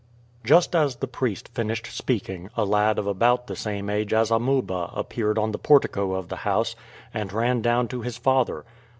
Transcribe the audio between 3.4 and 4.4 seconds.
the same age as